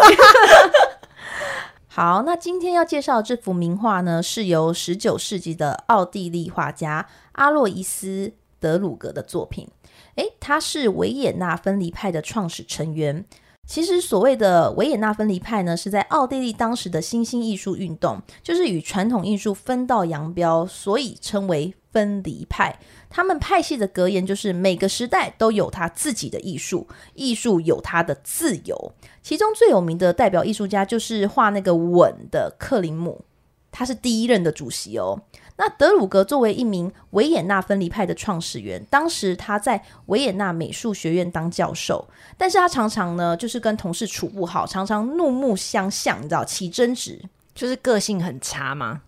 [1.88, 8.08] 好，那今天要介绍这幅名画呢，是由十九世纪的奥地利画家阿洛伊斯·
[8.60, 9.68] 德鲁格的作品。
[10.16, 13.24] 诶，他是维也纳分离派的创始成员。
[13.68, 22.80] 其实，所谓的维也纳分离派呢，是在奥地利当时的新兴艺术运动，就是与传统艺术分道扬镳，所以称为分离派。
[23.10, 28.94] 他们派系的格言就是：每个时代都有他自己的艺术，艺术有它的自由。
[29.22, 33.26] 其中最有名的代表艺术家就是画那个吻的克林姆，
[33.70, 35.22] 他是第一任的主席哦。
[35.58, 47.20] 那德鲁格作为一名维也纳分离派的创始人，当时他在维也纳美术学院当教授，但是他常常呢就是跟同事处不好，常常怒目相向，你知道起争执，
[47.56, 49.02] 就是个性很差吗？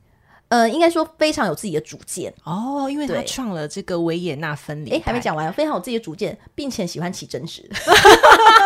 [0.47, 4.89] 呃，应该说非常有自己的主见哦，因为他创了这个维也纳分离。
[4.89, 7.69] 哎，还没讲完，非常有自己的主见，并且喜欢起争执，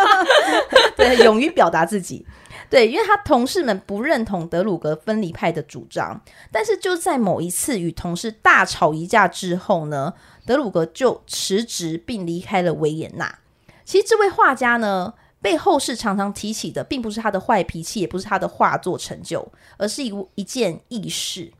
[0.96, 2.24] 对，勇于表达自己。
[2.70, 13.38] 对，因为他同事们不认同德鲁格分离派的主张，但是就在某一次与同事大吵一架之后呢，德鲁格就辞职并离开了维也纳。
[13.84, 19.46] 其实这位画家呢，被后世常常提起的，并不是他的坏脾气，也不是他的画作成就，
[19.76, 21.52] 而是一一件轶事，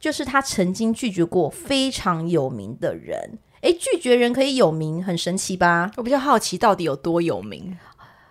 [0.00, 3.38] 就是他曾经拒绝过非常有名的人。
[3.60, 5.90] 诶，拒绝人可以有名，很神奇吧？
[5.96, 7.76] 我比较好奇，到底有多有名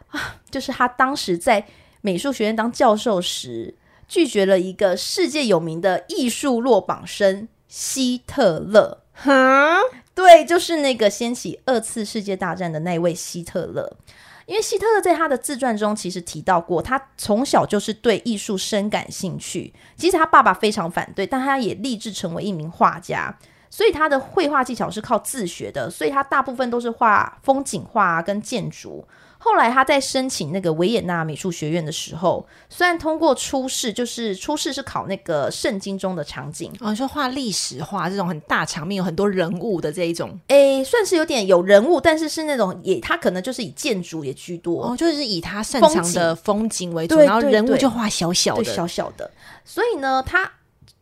[0.08, 0.36] 啊？
[0.50, 1.66] 就是他当时在。
[2.02, 3.76] 美术学院当教授时，
[4.08, 9.04] 拒绝了一个世界有名的艺术落榜生希特勒。
[9.14, 9.80] 哈，
[10.16, 13.98] 对，就是那个掀起二次世界大战的那位希特勒。
[14.46, 19.72] 因为希特勒在他的自传中其实提到过，他从小就是对艺术深感兴趣。
[19.96, 23.38] 即使他爸爸非常反对，但他也立志成为一名画家。
[23.70, 29.08] 所以他的绘画技巧是靠自学的，所以他大部分都是画风景画跟建筑。
[29.40, 46.94] 后来他在申请那个维也纳美术学院的时候，虽然通过初试，就是初试是考那个圣经中的场景，哦，你说画历史画这种很大场面，有很多人物的这一种，诶，算是有点有人物，但是是那种也他可能就是以建筑也居多，哦，就是以他擅长的风景。
[46.94, 49.32] 为主，然后人物就画小小的，小小的，
[49.64, 50.52] 所以呢，他。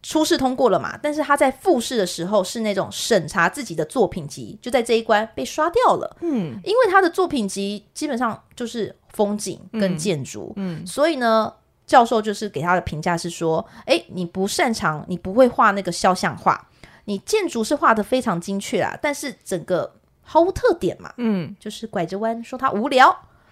[0.09, 0.97] 初试通过了嘛？
[1.03, 6.15] 但是他在复试的时候是那种审查自己的作品集，就在这一关被刷掉了。
[6.21, 11.53] 嗯，因为他的作品集基本上就是风景跟建筑，嗯，嗯，所以呢，
[11.85, 16.69] 教授就是给他的评价是说：诶，你不擅长，你不会画那个肖像画，
[17.03, 23.09] 你建筑是画的非常精确啊，但是整个毫无特点嘛，嗯，就是拐着弯说他无聊，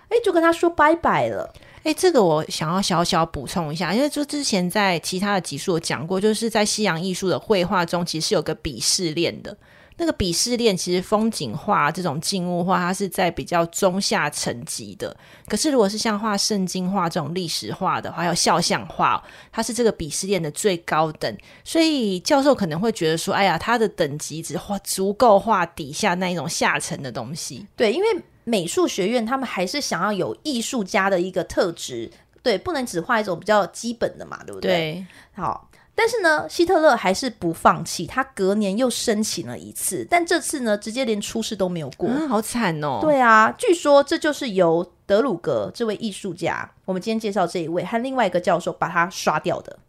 [0.08, 1.54] 诶，就跟他说拜拜了。
[1.86, 9.56] 哎，这个我想要小小补充一下，因为就之前在其他的集数有讲过，就是在西洋艺术的绘画中，其实是有个鄙视链的。
[9.98, 15.16] 那个鄙视链其实风景画这种静物画，它是在比较中下层级的。
[15.48, 21.38] 可是如果是像画圣经画这种历史画的话，还有肖像画，它是这个鄙视链的最高等。
[21.64, 27.68] 所以教授可能会觉得说，哎呀，他的等级只画足够画底下那一种下层的东西。
[27.76, 28.08] 对，因为。
[28.46, 32.10] 美术学院，他们还是想要有艺术家的一个特质，
[32.42, 34.72] 对，不能只画一种比较基本的嘛，对不对？
[34.72, 43.00] 对，好，但是呢，希特勒还是不放弃，他隔年又申请了一次，但这次呢，直接连初试都没有过，嗯，好惨哦。
[43.02, 49.80] 对啊，据说这就是由德鲁格这位艺术家，我们今天介绍这一位和另外一个教授把他刷掉的。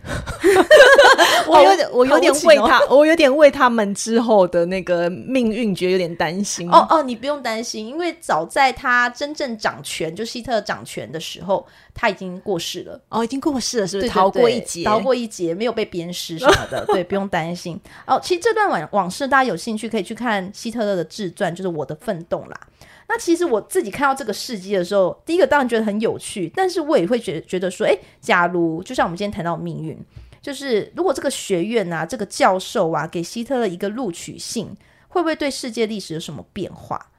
[1.48, 6.70] 我有点，我有点为他， 我有点为他们之后的那个命运觉得有点担心。
[6.70, 13.00] 哦哦，你不用担心，因为早在他真正掌权，就希特勒掌权的时候，他已经过世了。
[13.08, 14.08] 哦，已经过世了，是不是？
[14.08, 16.84] 逃过一劫，逃过一劫，没有被鞭尸什么的。
[16.86, 17.78] 对， 不用担心。
[18.06, 22.60] 哦，其实这段往往事，大家有兴趣可以去看希特勒的自传，就是《我的奋斗》啦。
[23.08, 29.98] 那其实我自己看到这个事迹的时候，第一个当然觉得很有趣，但是我也会觉觉得说，诶，假如就像我们今天谈到命运，
[30.42, 34.76] 就是如果这个学院啊，这个教授啊，给希特勒一个录取信，
[35.08, 37.10] 会不会对世界历史有什么变化？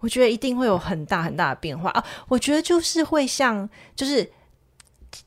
[0.00, 2.04] 我觉得一定会有很大很大的变化啊！
[2.28, 4.30] 我觉得就是会像，就是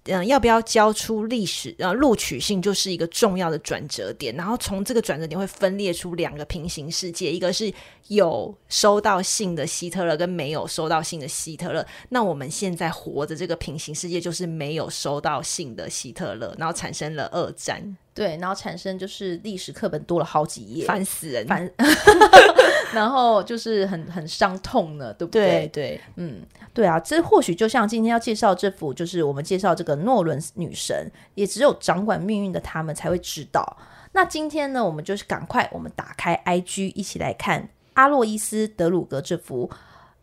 [0.07, 4.35] 嗯，要不要交出历史呃录取信，就是一个重要的转折点。
[4.35, 7.71] 然后从这个转折点会分裂出两个平行世界，一个是
[8.07, 11.85] 有收到信的希特勒，跟没有收到信的希特勒。
[12.09, 17.97] 那我们现在活的这个平行世界，就是没有收到信的希特勒，然后产生了二战。
[18.17, 21.71] 对，然后产生就是历史课本多了好几页，烦死人，烦。
[22.91, 25.67] 然后就是很很伤痛呢，对不对？
[25.67, 26.41] 对对，嗯，
[26.73, 33.77] 对啊，这或许就像今天要介绍这幅，就是我们介绍这个诺伦女神，也只有掌管命运的他们才会知道。
[34.13, 39.69] 那今天呢，我们就是赶快，我们打开 IG，一起来看阿洛伊斯·德鲁格这幅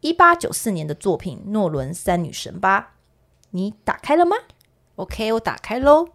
[0.01, 2.95] 一八九四年的作品《诺伦三女神》吧。
[3.51, 4.34] 你打开了吗
[4.97, 6.14] ？OK，我打开喽。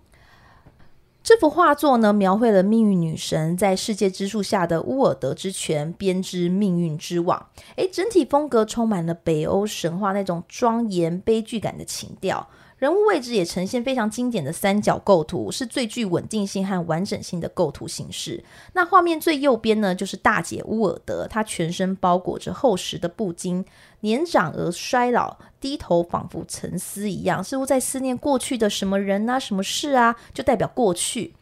[1.29, 7.45] 这幅画作呢，描绘了命运女神在世界之树下的乌尔德之泉编织命运之网。
[7.75, 12.47] 诶，整体风格充满了北欧神话那种庄严悲剧感的情调。
[12.79, 18.41] 人物位置也呈现非常经典的三角构图，是最具稳定性和完整性的构图形式。
[18.71, 23.65] 那画面最右边呢，就是大姐乌尔德，她全身包裹着厚实的布巾，
[23.99, 31.33] 年长而衰老，低头仿佛沉思一样，似乎在思念过去的什么人啊、什么事啊，就代表过去。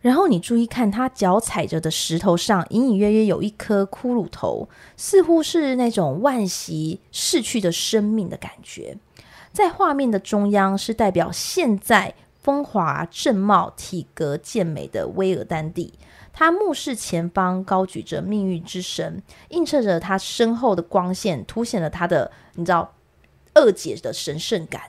[0.00, 8.96] 然后你注意看，她脚踩着的石头上，隐隐约约有一颗骷髅头，似乎是那种惋惜逝去的生命的感觉。
[9.54, 15.94] 在画面的中央是代表现在风华正茂、体格健美的威尔丹蒂，
[16.32, 22.94] 他目视前方，高举着命运之神，映衬着他身后的光线，凸显了他的你知道
[23.54, 24.82] 二姐的神圣感。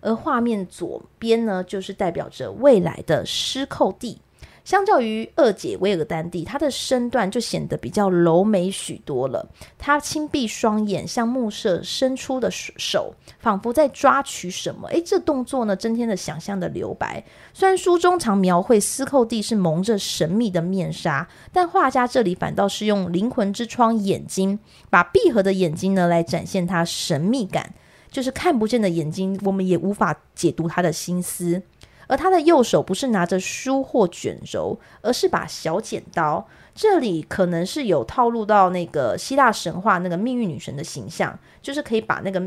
[0.00, 4.20] 而画面左边呢，就是代表着未来的施寇蒂。
[4.66, 9.48] 相较于二姐威尔丹蒂，她的身段就显得比较柔美许多了。
[9.78, 14.88] 她轻闭双眼，向暮色伸出的手，仿佛在抓取什么。
[14.88, 17.22] 诶，这动作呢，增添了想象的留白。
[17.54, 24.58] 虽然书中常描绘斯寇蒂是蒙着神秘的面纱，但画家这里反倒是用灵魂之窗眼睛，
[24.90, 27.72] 把闭合的眼睛呢，来展现他神秘感。
[28.10, 31.62] 就是看不见的眼睛，我们也无法解读他的心思。
[32.06, 36.46] 而他的右手不是拿着书或卷轴，而是把小剪刀。
[36.74, 42.38] 这里可能是有套路到那个希腊神话那个命运女神的形象，就是可以把那个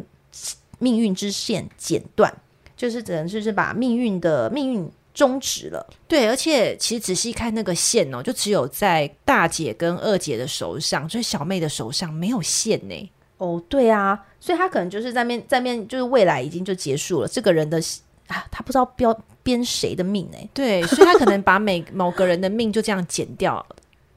[0.78, 2.32] 命运之线剪断，
[2.78, 5.84] 就是只能就是把命运的命运终止了。
[6.08, 13.12] 对，而且其实仔细看那个线哦，就只有在大姐跟二姐的手上，就是小妹的手上没有线呢。
[13.38, 17.28] 哦，对啊，所以他可能就是在面在面，就是未来已经就结束了。
[17.28, 17.80] 这个人的
[18.28, 19.20] 啊，他不知道标。
[19.44, 20.38] 编谁的命呢？
[20.54, 23.76] 对，所以他可能把每某个人的命就这样剪掉了，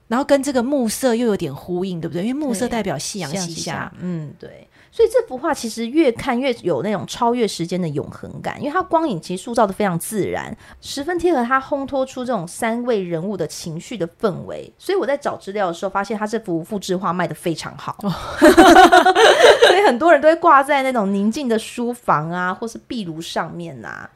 [0.09, 2.23] 然后跟这个暮色又有点呼应，对不对？
[2.23, 4.69] 因为暮色代表夕阳西下，西下，嗯，对。
[4.95, 14.71] 所以这幅画其实越看越有那种超越时间的永恒感，因为它光影其实塑造的非常自然，十分贴合它烘托出这种三位人物的情绪的氛围。
[14.77, 24.11] 所以我在找资料的时候，发现它这幅复制画卖的非常好，哦、 所以很多人都会挂在那种宁静的书房啊，或是壁炉上面啊。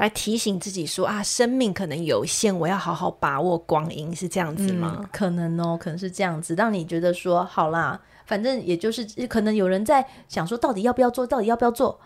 [0.00, 4.96] 来提醒自己说啊，生命可能有限，我要好好把握光阴，是这样子吗？
[4.98, 12.00] 嗯，可能哦，可能是这样子，让你觉得说好啦，反正也就是可能有人在想说，到底要不要做，到底要不要做，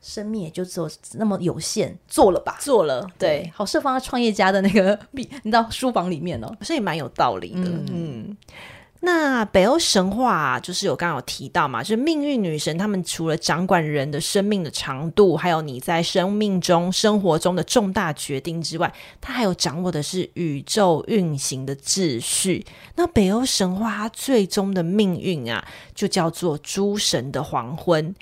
[0.00, 3.52] 生命也就只有那么有限，做了吧，做了，对，对。
[3.54, 7.86] 好，设放在创业家的那个， 你知道书房里面哦，所以蛮有道理的，嗯。
[7.90, 8.36] 嗯
[9.04, 22.64] 那北欧神话，就是有刚刚有提到嘛，就是命运女神，她们除了掌管人的生命的长度，还有你在生命中、生活中的重大决定之外，她还有掌握的是宇宙运行的秩序。
[22.94, 28.14] 那北欧神话它最终的命运啊，就叫做诸神的黄昏。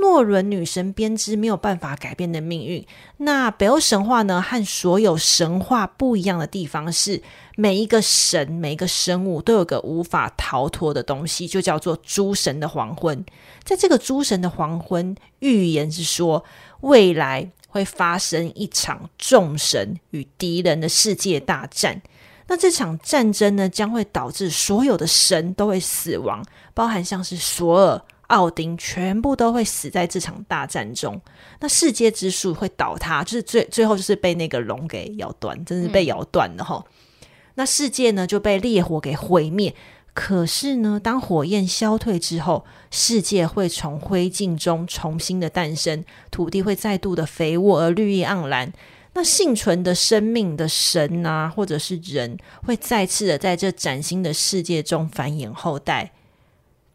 [0.00, 2.86] 诺伦女神编织没有办法改变的命运。
[3.16, 7.20] 那北欧神话呢，和所有神话不一样的地方是，
[7.56, 13.24] 每一个神、每一个生物都有个无法逃脱的东西，就叫做诸神的黄昏。
[13.64, 16.44] 在这个诸神的黄昏，预言是说，
[16.80, 22.00] 未来会发生一场众神与敌人的世界大战。
[22.46, 28.00] 那这场战争呢，将会导致所有的神都会死亡，包含像是索尔。
[28.28, 31.20] 奥丁全部都会死在这场大战中，
[31.60, 36.82] 那世界之树会倒塌，就是最最后就是被那个龙给咬断，真是被咬断了哈。
[36.86, 39.74] 嗯、那世界呢就被烈火给毁灭。
[40.14, 48.72] 可是呢，当火焰消退之后，世界会从灰烬中重新的诞生，土地会再度的肥沃而绿意盎然。
[49.14, 56.10] 那幸存的生命的神啊，或者是人，会再次的在这崭新的世界中繁衍后代。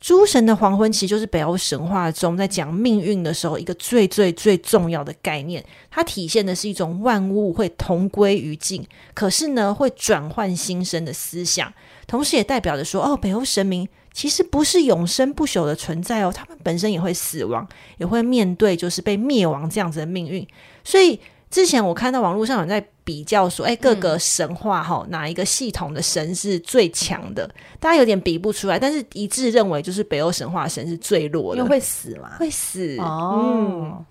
[0.03, 11.73] 诸神的黄昏其实就是北欧神话中在讲命运的时候一个最最最重要的概念，它体现的是一种万物会同归于尽，可是呢会转换新生的思想，
[12.05, 17.65] 同时也代表着说，哦，北欧神明其实不是永生不朽的存在哦，他们本身也会死亡，
[17.97, 20.45] 也会面对就是被灭亡这样子的命运，
[20.83, 21.17] 所以。
[21.53, 27.47] 之前我看到网络上有人在比较说，哎，各个神话哈、嗯，哪一个系统的神是最强的？
[27.79, 32.97] 大家有点比不出来，但是一致认为就是北欧神话神是最弱的，因为会死嘛，会死。
[32.97, 34.05] 哦，嗯，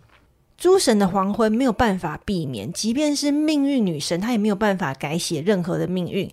[0.56, 6.30] 诸神的黄昏没有办法避免，即便是命运女神，她也没有办法改写任何的命运。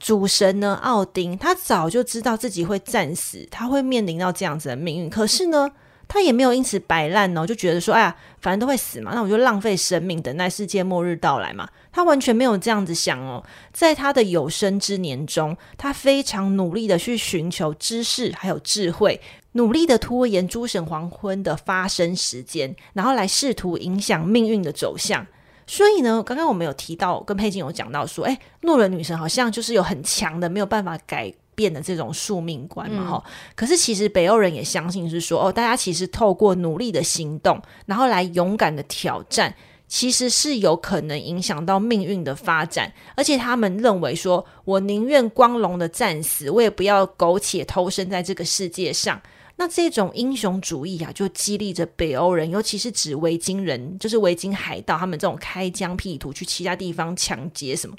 [0.00, 5.70] 主神呢，奥丁，他早就知道自己会战死，他会面临到这样子的命运，可是呢，
[6.08, 11.68] 他也没有因此摆烂哦，就觉得说，哎呀，反正都会死嘛，那我就浪费生命，等待世界末日到来嘛。
[11.92, 19.20] 他完全没有这样子想哦，在他的有生之年中，他非常努力的去寻求知识还有智慧，
[19.52, 25.26] 努力的拖延诸神黄昏的发生时间，然后来试图影响命运的走向。
[25.66, 31.34] 所以呢，刚刚我们有提到，跟佩金有讲到说，哎，诺伦女神好像就是有很强的没有办法改。
[31.58, 33.32] 变的这种宿命观嘛，哈、嗯。
[33.56, 39.52] 可是其实北欧人也相信是说，哦，大家其实透过努力的行动，然后来勇敢的挑战，
[39.88, 42.92] 其实是有可能影响到命运的发展。
[43.16, 49.20] 而且他们认为说，我宁愿光荣的战死，我也不要苟且偷生在这个世界上。
[49.56, 57.96] 那这种英雄主义啊，就激励着北欧人，尤其是指维京人，就是维京海盗，他们这种开疆辟土去其他地方抢劫什么。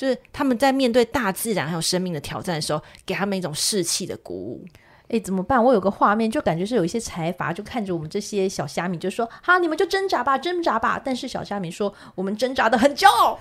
[0.00, 4.64] 就是他们在面对大自然还有生命的挑战的时候，给他们一种士气的鼓舞。
[5.08, 5.62] 哎，怎么办？
[5.62, 13.38] 我有个画面，就感觉是有一些财阀就看着我们这些小虾米，就说：“好，你们就挣扎吧，挣扎吧。”但是小虾米说：“我们挣扎的很骄傲，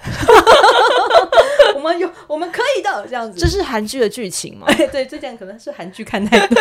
[1.75, 4.67] 我们有，我们可以的。”这样子，这是韩剧的剧情吗？
[4.67, 6.59] 哎， 对，这样可能是韩剧看太多。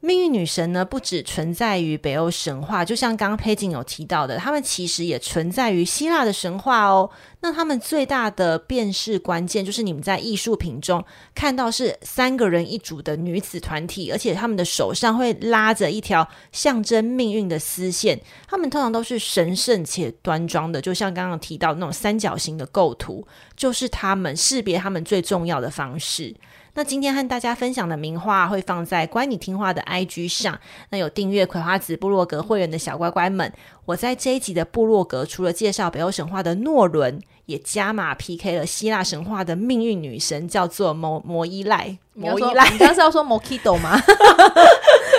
[0.00, 7.10] 命运女神呢，不只存在于北欧神话，就像刚刚佩锦有提到的，他们其实也存在于希腊的神话哦。
[7.40, 23.26] 那他们最大的辨识关键，就是你们在艺术品中看到是三个人一组的女子团体，而且他们的手上会拉着一条象征命运的丝线，他们通常都是神圣且端庄的，就像刚刚提到那种三角形的构图，
[23.56, 26.36] 就是他们识别他们最重要的方式。
[26.78, 30.56] 那今天和大家分享的名画会放在乖你听话的 IG 上。
[30.90, 33.52] 那有订阅葵花籽部落格会员的小乖乖们，
[33.84, 41.98] 我在这一集的部落格除了介绍北欧神话的诺伦，也加码 PK 了希腊神话的命运女神，叫做摩摩伊赖。
[42.14, 44.00] 摩伊赖，你刚刚是要说 Mojito 吗？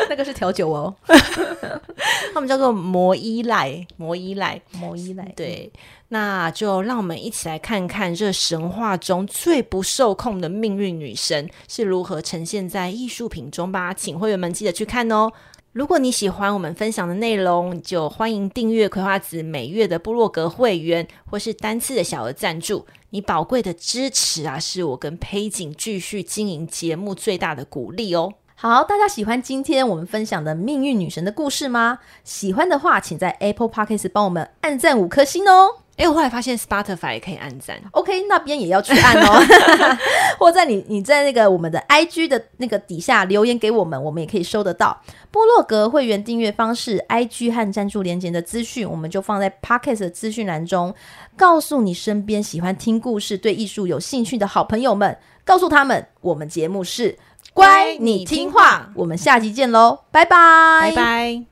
[0.09, 0.93] 那个是调酒哦。
[2.33, 5.71] 他们叫做摩依赖，摩依赖，摩依赖，对。
[6.09, 13.93] 那就让我们一起来看看这神话中最不受控的命运女神是如何呈现在艺术品中吧。
[13.93, 15.31] 请会员们记得去看哦。
[15.73, 22.87] 如果你喜欢我们分享的内容，就欢迎订阅葵花子每月的部落格会员，或是单次的小额赞助。
[23.11, 28.33] 你宝贵的支持啊，是我跟佩景继续经营节目最大的鼓励哦。
[28.61, 31.99] 好，大家喜欢今天我们分享的命运女神的故事吗？
[32.25, 35.77] 喜欢的话，请在 Apple Podcast 帮我们按赞五颗星哦。
[35.95, 39.41] 哎，我后来发现 Spotify 也可以按赞，OK，那边也要去按哦。
[40.37, 45.01] 或在你你在那个我们的 IG 的那个底下留言给我们，我们也可以收得到。
[45.31, 50.93] 波洛格会员订阅方式、IG 和赞助连接的资讯，我们就放在 Podcast 的资讯栏中。
[51.37, 57.17] 告诉你身边喜欢听故事、对艺术有兴趣的好朋友们，告诉他们我们节目是
[57.59, 58.87] 乖你听话。
[58.93, 61.43] 我们下集见喽，拜拜，拜拜。